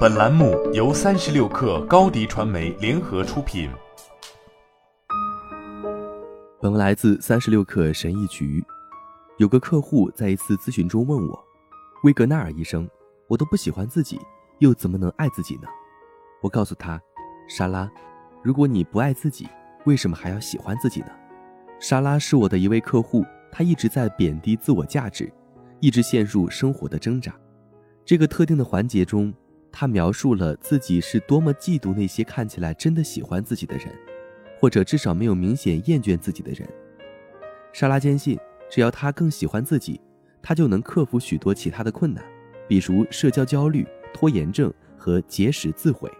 [0.00, 3.70] 本栏目由三十六氪高低传媒联合出品。
[6.60, 8.62] 本文来自三十六氪神医局。
[9.38, 11.44] 有个客户在一次咨询中问我
[12.04, 12.86] ：“威格纳尔医生，
[13.26, 14.20] 我都不喜欢自己，
[14.58, 15.68] 又怎么能爱自己呢？”
[16.42, 17.00] 我告诉他
[17.48, 17.90] ：“莎拉，
[18.42, 19.48] 如果你不爱自己，
[19.86, 21.08] 为什么还要喜欢自己呢？”
[21.80, 25.32] 莎拉是我的一位客户，她一直在贬低自我价值，
[25.80, 27.34] 一直陷入生活的挣扎。
[28.04, 29.32] 这个特定的环节中，
[29.72, 33.86] 他描述了自己是多么嫉妒那些看起来真的喜欢自己的人。
[34.58, 36.68] 或者至少没有明显厌倦自己的人，
[37.72, 38.38] 莎拉坚信，
[38.68, 39.98] 只要她更喜欢自己，
[40.42, 42.22] 她就能克服许多其他的困难，
[42.68, 46.12] 比如社交焦虑、拖延症和节食自毁。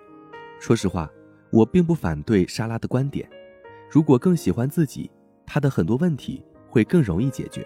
[0.59, 1.06] 说实话，
[1.51, 3.28] 我并不反对莎拉的观点。
[3.90, 5.10] 如果更喜欢自己，
[5.45, 7.60] 她的很多问题会更容易解决；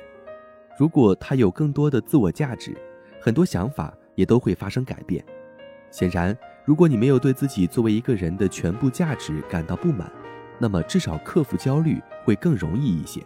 [0.76, 2.76] 如果她有更多的自我价值，
[3.20, 5.24] 很多想法也都会发生改变。
[5.94, 10.10] 显然，如果你没有对自己作为一个人的全部价值感到不满，
[10.58, 13.22] 那么至少克服焦虑会更容易一些。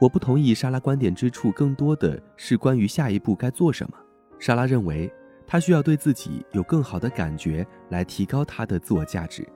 [0.00, 3.96] 我不同意莎拉观点之处，更多的是关于下一步该做什么。
[4.40, 5.08] 莎拉认为，
[5.46, 9.46] 她需要对自己有更好的感觉，来提高她的自我价值，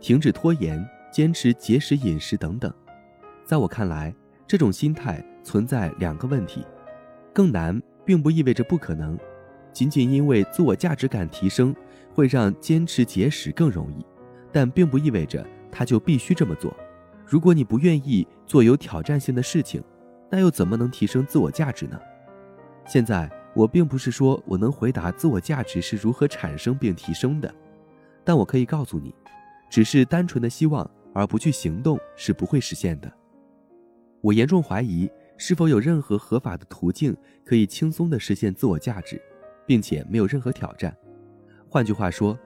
[0.00, 2.70] 停止拖延，坚持节食饮食等等。
[3.42, 4.14] 在我看来，
[4.46, 6.62] 这种心态存在两个问题：
[7.32, 9.16] 更难，并不意味着不可能；
[9.74, 11.76] 仅仅因为自我价值感提升，
[12.14, 14.06] 会让坚持节食更容易，
[14.50, 15.46] 但并不意味着。
[15.76, 16.72] 他就必须这么做。
[17.26, 19.82] 如果你不愿意做有挑战性的事情，
[20.30, 22.00] 那又怎么能提升自我价值呢？
[22.86, 27.52] 现在我并不是说我能回答自我价值是如何产生并提升的，
[28.22, 29.12] 但我可以告诉你，
[29.68, 33.12] 只是单纯的希望而不去行动是不会实现的。
[34.20, 39.20] 我严重怀疑是否有任何合法的途径可以轻松地实现自我价值，
[39.66, 40.96] 并且没有任何挑战。
[41.68, 42.38] 换句话说，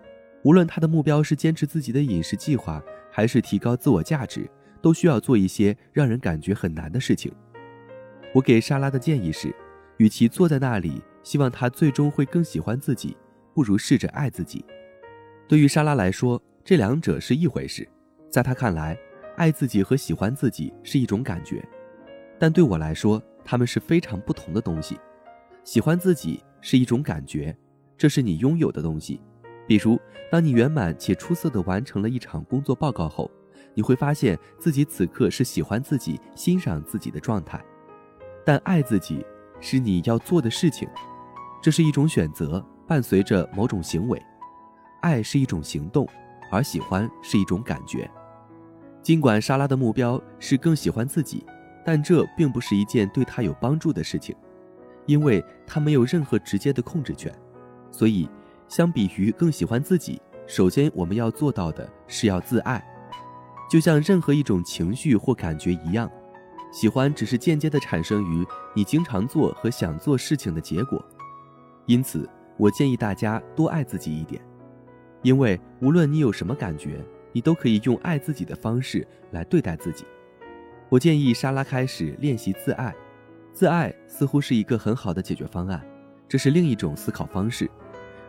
[0.43, 2.83] 无论他的目标是坚持自己的饮食计划。
[3.11, 4.49] 还是提高自我价值，
[4.81, 7.33] 都需要做一些让人感觉很难的事情。
[8.33, 9.53] 我给莎拉的建议是，
[9.97, 13.17] 与其坐在那里希望她最终会更喜欢自己，
[13.55, 14.65] 不如试着爱自己。
[15.49, 17.89] 对于莎拉来说，这两者是一回事。
[18.31, 18.97] 在她看来，
[19.37, 21.67] 爱自己和喜欢自己是一种感觉，
[22.39, 24.97] 但对我来说，他们是非常不同的东西。
[25.69, 27.55] 喜欢自己是一种感觉，
[27.95, 29.21] 这是你拥有的东西。
[29.67, 30.01] 比如，
[30.33, 33.31] 当你圆满且出色地完成了一场工作报告后，
[33.75, 37.63] 你会发现自己此刻是喜欢自己、欣赏自己的状态。
[38.47, 39.23] 但爱自己
[39.61, 40.89] 是你要做的事情，
[41.63, 44.19] 这是一种选择，伴随着某种行为。
[45.03, 46.09] 爱是一种行动，
[46.51, 48.11] 而喜欢是一种感觉。
[49.03, 51.45] 尽管莎拉的目标是更喜欢自己，
[51.85, 54.35] 但这并不是一件对她有帮助的事情，
[55.09, 57.37] 因为他没有任何直接的控制权，
[57.91, 58.29] 所以。
[58.69, 62.87] 相比于更喜欢自己，首先我们要做到的是要自爱。
[63.71, 66.07] 就像任何一种情绪或感觉一样，
[66.71, 71.03] 喜欢只是间接的产生于你经常做和想做事情的结果。
[71.87, 74.39] 因此，我建议大家多爱自己一点，
[75.23, 77.03] 因为无论你有什么感觉，
[77.33, 80.05] 你都可以用爱自己的方式来对待自己。
[80.91, 82.95] 我建议莎拉开始练习自爱，
[83.53, 85.85] 自爱似乎是一个很好的解决方案，
[86.29, 87.69] 这是另一种思考方式。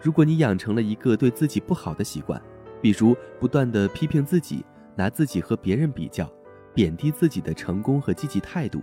[0.01, 2.41] 如果你养成了一个对自己不好的习惯，
[2.81, 4.65] 比如不断的批评自己，
[4.95, 6.31] 拿自己和别人比较，
[6.73, 8.81] 贬低自己的成功和积极态度，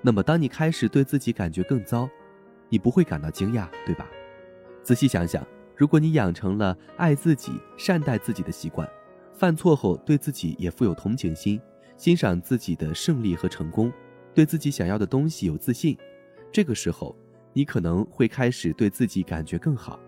[0.00, 2.08] 那么当你开始对自己感觉更糟，
[2.68, 4.08] 你不会感到惊讶，对吧？
[4.82, 5.44] 仔细想想，
[5.76, 8.88] 如果你养成了爱自己、善待自己的习惯，
[9.34, 11.60] 犯错后对自己也富有同情心，
[11.96, 13.92] 欣赏自己的胜利和成功，
[14.34, 15.96] 对自己想要的东西有自信，
[16.50, 17.14] 这个时候
[17.52, 19.98] 你可能会开始对自己感觉更好。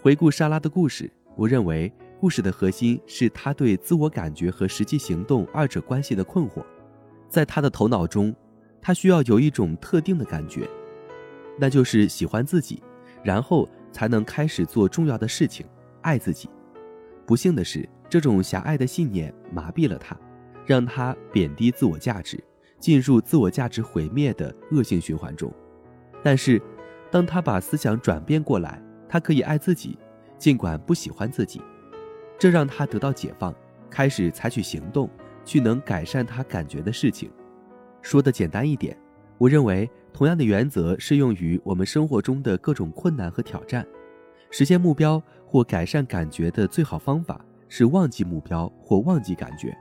[0.00, 6.64] 回顾莎拉的故事，我认为故事的核心是她对自我感觉和实际行动二者关系的困惑。
[7.28, 8.34] 在她的头脑中，
[8.80, 10.68] 她需要有一种特定的感觉，
[11.58, 12.82] 那就是喜欢自己，
[13.22, 15.66] 然后才能开始做重要的事情，
[16.02, 16.48] 爱自己。
[17.24, 20.16] 不幸的是，这种狭隘的信念麻痹了她，
[20.66, 22.42] 让她贬低自我价值，
[22.82, 25.50] 进入自我价值毁灭的恶性循环中。
[26.20, 26.60] 但是，
[27.12, 29.96] 当他把思想转变过来，他可以爱自己，
[30.36, 31.62] 尽管不喜欢自己，
[32.36, 33.54] 这让他得到解放，
[33.88, 35.08] 开始采取行动，
[35.44, 37.30] 去能改善他感觉的事情。
[38.00, 38.98] 说的简单一点，
[39.38, 43.86] 我认为同样的原则适用于我们生活中的各种困难和挑战。
[44.50, 49.72] 实现目标或改善感觉的最好方法是忘记目标或忘记感觉，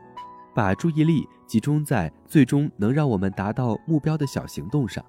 [0.53, 5.03] 把注意力集中在最终能让我们达到目标的小行动上。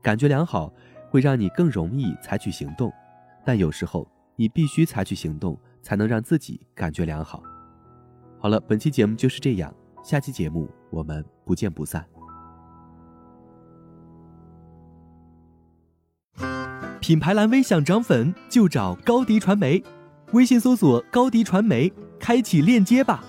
[0.00, 0.72] 感觉良好
[1.10, 2.92] 会让你更容易采取行动。
[3.44, 4.06] 但有时候，
[4.36, 7.42] 你必须采取行动，才能让自己感觉良好。
[8.38, 12.04] 好了，本期节目就是这样，下期节目我们不见不散。
[17.00, 19.82] 品牌蓝 V 想涨粉就找高迪传媒，
[20.32, 23.24] 微信搜索高迪传媒，开启链接吧。